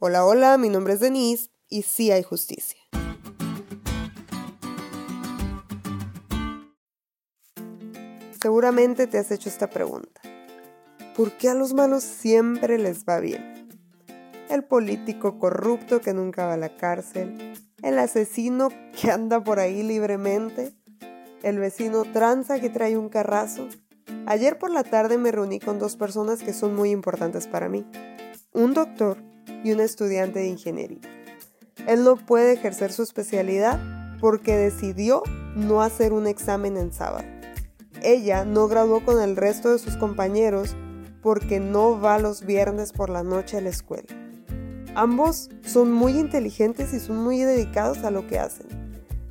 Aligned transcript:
Hola, 0.00 0.24
hola, 0.24 0.58
mi 0.58 0.68
nombre 0.68 0.92
es 0.92 1.00
Denise 1.00 1.50
y 1.68 1.82
sí 1.82 2.12
hay 2.12 2.22
justicia. 2.22 2.78
Seguramente 8.40 9.08
te 9.08 9.18
has 9.18 9.32
hecho 9.32 9.48
esta 9.48 9.68
pregunta. 9.68 10.20
¿Por 11.16 11.32
qué 11.32 11.48
a 11.48 11.54
los 11.54 11.74
malos 11.74 12.04
siempre 12.04 12.78
les 12.78 13.06
va 13.06 13.18
bien? 13.18 13.68
El 14.48 14.62
político 14.62 15.40
corrupto 15.40 16.00
que 16.00 16.14
nunca 16.14 16.46
va 16.46 16.52
a 16.52 16.58
la 16.58 16.76
cárcel, 16.76 17.54
el 17.82 17.98
asesino 17.98 18.68
que 19.02 19.10
anda 19.10 19.42
por 19.42 19.58
ahí 19.58 19.82
libremente, 19.82 20.76
el 21.42 21.58
vecino 21.58 22.04
tranza 22.04 22.60
que 22.60 22.70
trae 22.70 22.96
un 22.96 23.08
carrazo. 23.08 23.66
Ayer 24.26 24.60
por 24.60 24.70
la 24.70 24.84
tarde 24.84 25.18
me 25.18 25.32
reuní 25.32 25.58
con 25.58 25.80
dos 25.80 25.96
personas 25.96 26.44
que 26.44 26.52
son 26.52 26.76
muy 26.76 26.92
importantes 26.92 27.48
para 27.48 27.68
mí. 27.68 27.84
Un 28.52 28.74
doctor 28.74 29.27
y 29.64 29.72
un 29.72 29.80
estudiante 29.80 30.40
de 30.40 30.48
ingeniería. 30.48 31.00
Él 31.86 32.04
no 32.04 32.16
puede 32.16 32.52
ejercer 32.52 32.92
su 32.92 33.02
especialidad 33.02 33.80
porque 34.20 34.56
decidió 34.56 35.22
no 35.54 35.82
hacer 35.82 36.12
un 36.12 36.26
examen 36.26 36.76
en 36.76 36.92
sábado. 36.92 37.26
Ella 38.02 38.44
no 38.44 38.68
graduó 38.68 39.04
con 39.04 39.20
el 39.20 39.36
resto 39.36 39.72
de 39.72 39.78
sus 39.78 39.96
compañeros 39.96 40.76
porque 41.22 41.60
no 41.60 42.00
va 42.00 42.18
los 42.18 42.44
viernes 42.44 42.92
por 42.92 43.10
la 43.10 43.22
noche 43.22 43.56
a 43.56 43.60
la 43.60 43.70
escuela. 43.70 44.08
Ambos 44.94 45.50
son 45.62 45.92
muy 45.92 46.18
inteligentes 46.18 46.92
y 46.92 47.00
son 47.00 47.18
muy 47.18 47.38
dedicados 47.40 47.98
a 47.98 48.10
lo 48.10 48.26
que 48.26 48.38
hacen. 48.38 48.66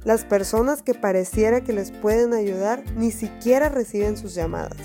Las 0.03 0.23
personas 0.23 0.81
que 0.81 0.93
pareciera 0.93 1.61
que 1.61 1.73
les 1.73 1.91
pueden 1.91 2.33
ayudar 2.33 2.83
ni 2.95 3.11
siquiera 3.11 3.67
reciben 3.67 4.15
sus 4.15 4.33
llamadas. 4.33 4.77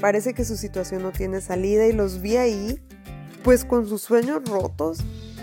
Parece 0.00 0.34
que 0.34 0.44
su 0.44 0.56
situación 0.56 1.02
no 1.02 1.12
tiene 1.12 1.40
salida 1.40 1.86
y 1.86 1.92
los 1.92 2.20
vi 2.20 2.36
ahí 2.36 2.82
pues 3.42 3.64
con 3.64 3.88
sus 3.88 4.02
sueños 4.02 4.42
rotos 4.48 4.98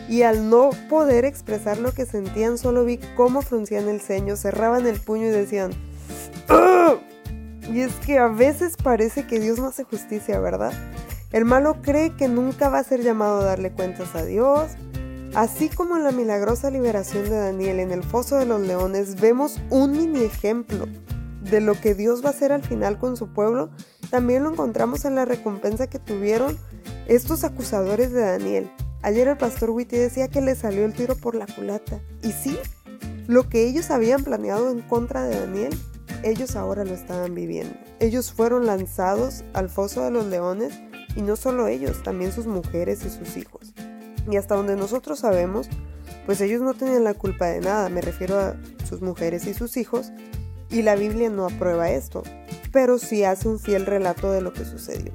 y 0.10 0.22
al 0.22 0.50
no 0.50 0.70
poder 0.90 1.26
expresar 1.26 1.80
lo 1.80 1.92
que 1.92 2.06
sentían 2.06 2.58
solo 2.58 2.86
vi 2.86 3.00
cómo 3.16 3.42
fruncían 3.42 3.90
el 3.90 4.02
ceño, 4.02 4.36
cerraban 4.36 4.88
el 4.88 5.00
puño 5.00 5.26
y 5.26 5.32
decían 5.32 5.72
Y 7.72 7.82
es 7.82 7.94
que 8.06 8.18
a 8.18 8.28
veces 8.28 8.78
parece 8.82 9.28
que 9.28 9.40
Dios 9.40 9.60
no 9.60 9.68
hace 9.68 9.84
justicia, 9.84 10.40
¿verdad? 10.40 10.72
El 11.34 11.44
malo 11.44 11.82
cree 11.82 12.16
que 12.16 12.30
nunca 12.30 12.70
va 12.70 12.80
a 12.80 12.84
ser 12.84 13.04
llamado 13.04 13.42
a 13.42 13.44
darle 13.44 13.72
cuentas 13.72 14.16
a 14.16 14.24
Dios. 14.24 14.72
Así 15.36 15.68
como 15.68 15.98
en 15.98 16.06
la 16.06 16.12
milagrosa 16.12 16.72
liberación 16.72 17.26
de 17.26 17.38
Daniel 17.38 17.80
en 17.80 17.92
el 17.92 18.04
foso 18.04 18.38
de 18.38 18.46
los 18.46 18.62
leones, 18.62 19.20
vemos 19.20 19.60
un 19.70 19.92
mini 19.92 20.24
ejemplo 20.24 20.88
de 21.42 21.62
lo 21.62 21.80
que 21.80 21.94
Dios 21.94 22.24
va 22.24 22.30
a 22.30 22.32
hacer 22.32 22.52
al 22.52 22.64
final 22.64 22.98
con 22.98 23.18
su 23.18 23.28
pueblo, 23.28 23.70
también 24.10 24.44
lo 24.44 24.52
encontramos 24.52 25.06
en 25.06 25.16
la 25.16 25.26
recompensa 25.26 25.88
que 25.88 26.00
tuvieron 26.00 26.58
estos 27.08 27.44
acusadores 27.44 28.12
de 28.12 28.22
Daniel. 28.22 28.72
Ayer 29.02 29.28
el 29.28 29.38
pastor 29.38 29.70
Witty 29.70 29.96
decía 29.96 30.28
que 30.28 30.42
le 30.42 30.56
salió 30.56 30.84
el 30.86 30.94
tiro 30.94 31.16
por 31.16 31.36
la 31.36 31.46
culata. 31.46 32.02
Y 32.22 32.32
sí, 32.32 32.58
lo 33.28 33.48
que 33.48 33.66
ellos 33.66 33.92
habían 33.92 34.24
planeado 34.24 34.70
en 34.72 34.82
contra 34.82 35.24
de 35.24 35.40
Daniel, 35.40 35.78
ellos 36.24 36.56
ahora 36.56 36.84
lo 36.84 36.94
estaban 36.94 37.34
viviendo. 37.34 37.74
Ellos 38.00 38.34
fueron 38.34 38.66
lanzados 38.66 39.44
al 39.54 39.70
foso 39.70 40.04
de 40.04 40.12
los 40.12 40.26
leones 40.26 40.74
y 41.16 41.22
no 41.22 41.36
solo 41.36 41.68
ellos, 41.68 42.04
también 42.04 42.32
sus 42.32 42.46
mujeres 42.46 43.06
y 43.06 43.10
sus 43.10 43.38
hijos. 43.38 43.74
Y 44.30 44.36
hasta 44.36 44.56
donde 44.56 44.76
nosotros 44.76 45.20
sabemos, 45.20 45.70
pues 46.26 46.42
ellos 46.42 46.62
no 46.62 46.74
tenían 46.74 47.06
la 47.06 47.14
culpa 47.14 47.48
de 47.48 47.62
nada, 47.62 47.88
me 47.90 48.02
refiero 48.02 48.38
a 48.38 48.58
sus 48.88 49.02
mujeres 49.02 49.48
y 49.48 49.54
sus 49.54 49.78
hijos, 49.78 50.12
y 50.70 50.82
la 50.82 50.96
Biblia 50.96 51.30
no 51.30 51.46
aprueba 51.46 51.90
esto, 51.90 52.24
pero 52.74 53.00
sí 53.00 53.24
hace 53.24 53.48
un 53.48 53.60
fiel 53.60 53.86
relato 53.86 54.32
de 54.32 54.42
lo 54.42 54.52
que 54.52 54.66
sucedió. 54.66 55.14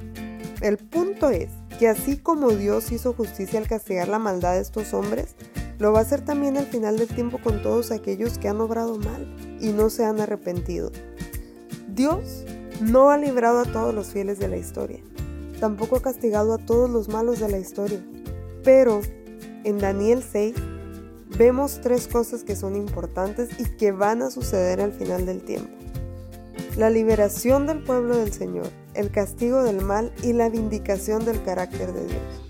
El 0.63 0.79
punto 0.79 1.29
es 1.29 1.51
que 1.78 1.89
así 1.89 2.17
como 2.17 2.51
Dios 2.51 2.92
hizo 2.92 3.12
justicia 3.12 3.59
al 3.59 3.69
castigar 3.69 4.09
la 4.09 4.19
maldad 4.19 4.55
de 4.55 4.61
estos 4.61 4.95
hombres, 4.95 5.34
lo 5.79 5.92
va 5.92 6.01
a 6.01 6.03
hacer 6.03 6.25
también 6.25 6.56
al 6.56 6.67
final 6.67 6.97
del 6.97 7.09
tiempo 7.09 7.39
con 7.42 7.62
todos 7.62 7.91
aquellos 7.91 8.39
que 8.39 8.48
han 8.48 8.61
obrado 8.61 8.98
mal 8.98 9.34
y 9.61 9.73
no 9.73 9.91
se 9.91 10.05
han 10.05 10.20
arrepentido. 10.20 10.92
Dios 11.89 12.45
no 12.80 13.11
ha 13.11 13.19
librado 13.19 13.61
a 13.61 13.64
todos 13.64 13.95
los 13.95 14.08
fieles 14.08 14.39
de 14.39 14.48
la 14.48 14.57
historia, 14.57 15.01
tampoco 15.61 15.96
ha 15.96 16.02
castigado 16.02 16.55
a 16.55 16.58
todos 16.58 16.89
los 16.89 17.08
malos 17.08 17.41
de 17.41 17.48
la 17.48 17.58
historia, 17.58 18.01
pero 18.63 19.01
en 19.64 19.79
Daniel 19.79 20.23
6 20.23 20.55
vemos 21.36 21.80
tres 21.80 22.08
cosas 22.08 22.45
que 22.45 22.57
son 22.57 22.77
importantes 22.77 23.48
y 23.58 23.64
que 23.77 23.92
van 23.92 24.23
a 24.23 24.30
suceder 24.30 24.80
al 24.80 24.92
final 24.92 25.27
del 25.27 25.42
tiempo. 25.42 25.70
La 26.77 26.91
liberación 26.91 27.67
del 27.67 27.83
pueblo 27.83 28.17
del 28.17 28.33
Señor 28.33 28.82
el 28.95 29.11
castigo 29.11 29.63
del 29.63 29.80
mal 29.80 30.13
y 30.23 30.33
la 30.33 30.48
vindicación 30.48 31.25
del 31.25 31.42
carácter 31.42 31.92
de 31.92 32.07
Dios. 32.07 32.42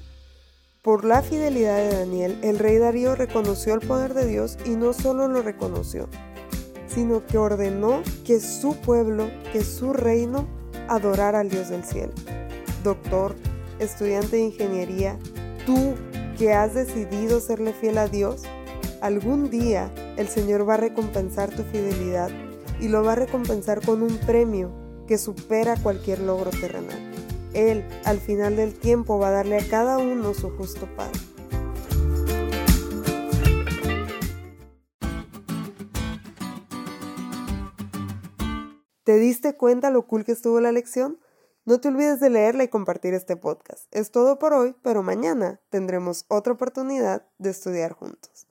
Por 0.82 1.04
la 1.04 1.22
fidelidad 1.22 1.76
de 1.76 1.96
Daniel, 1.96 2.38
el 2.42 2.58
rey 2.58 2.78
Darío 2.78 3.14
reconoció 3.14 3.74
el 3.74 3.86
poder 3.86 4.14
de 4.14 4.26
Dios 4.26 4.58
y 4.64 4.70
no 4.70 4.92
solo 4.92 5.28
lo 5.28 5.40
reconoció, 5.40 6.08
sino 6.88 7.24
que 7.24 7.38
ordenó 7.38 8.02
que 8.24 8.40
su 8.40 8.74
pueblo, 8.74 9.30
que 9.52 9.62
su 9.62 9.92
reino, 9.92 10.48
adorara 10.88 11.40
al 11.40 11.50
Dios 11.50 11.68
del 11.68 11.84
cielo. 11.84 12.12
Doctor, 12.82 13.36
estudiante 13.78 14.36
de 14.36 14.42
ingeniería, 14.42 15.18
tú 15.66 15.94
que 16.36 16.52
has 16.52 16.74
decidido 16.74 17.40
serle 17.40 17.72
fiel 17.72 17.98
a 17.98 18.08
Dios, 18.08 18.42
algún 19.00 19.50
día 19.50 19.92
el 20.16 20.26
Señor 20.26 20.68
va 20.68 20.74
a 20.74 20.78
recompensar 20.78 21.50
tu 21.50 21.62
fidelidad 21.62 22.30
y 22.80 22.88
lo 22.88 23.04
va 23.04 23.12
a 23.12 23.16
recompensar 23.16 23.80
con 23.84 24.02
un 24.02 24.18
premio 24.18 24.81
que 25.12 25.18
supera 25.18 25.76
cualquier 25.76 26.20
logro 26.20 26.50
terrenal. 26.50 26.98
Él, 27.52 27.84
al 28.06 28.18
final 28.18 28.56
del 28.56 28.72
tiempo, 28.72 29.18
va 29.18 29.28
a 29.28 29.32
darle 29.32 29.58
a 29.58 29.68
cada 29.68 29.98
uno 29.98 30.32
su 30.32 30.48
justo 30.56 30.88
pago. 30.96 31.12
¿Te 39.04 39.18
diste 39.18 39.54
cuenta 39.54 39.90
lo 39.90 40.06
cool 40.06 40.24
que 40.24 40.32
estuvo 40.32 40.58
la 40.62 40.72
lección? 40.72 41.20
No 41.66 41.78
te 41.78 41.88
olvides 41.88 42.18
de 42.18 42.30
leerla 42.30 42.64
y 42.64 42.68
compartir 42.68 43.12
este 43.12 43.36
podcast. 43.36 43.94
Es 43.94 44.12
todo 44.12 44.38
por 44.38 44.54
hoy, 44.54 44.74
pero 44.82 45.02
mañana 45.02 45.60
tendremos 45.68 46.24
otra 46.28 46.54
oportunidad 46.54 47.28
de 47.36 47.50
estudiar 47.50 47.92
juntos. 47.92 48.46